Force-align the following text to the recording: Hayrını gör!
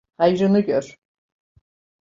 Hayrını 0.17 0.59
gör! 0.59 0.97